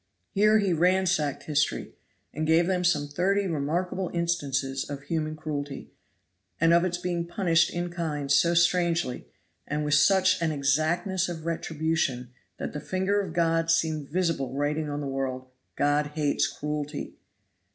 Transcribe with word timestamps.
Here 0.31 0.57
he 0.57 0.73
ransacked 0.73 1.43
history, 1.43 1.93
and 2.33 2.47
gave 2.47 2.65
them 2.65 2.83
some 2.83 3.07
thirty 3.07 3.45
remarkable 3.45 4.09
instances 4.15 4.89
of 4.89 5.03
human 5.03 5.35
cruelty, 5.35 5.91
and 6.59 6.73
of 6.73 6.83
its 6.83 6.97
being 6.97 7.27
punished 7.27 7.69
in 7.69 7.91
kind 7.91 8.31
so 8.31 8.55
strangely, 8.55 9.27
and 9.67 9.85
with 9.85 9.93
such 9.93 10.41
an 10.41 10.51
exactness 10.51 11.29
of 11.29 11.45
retribution, 11.45 12.31
that 12.57 12.73
the 12.73 12.79
finger 12.79 13.21
of 13.21 13.33
God 13.33 13.69
seemed 13.69 14.09
visible 14.09 14.55
writing 14.55 14.89
on 14.89 15.01
the 15.01 15.05
world 15.07 15.45
"God 15.75 16.07
hates 16.15 16.47
cruelty." 16.47 17.13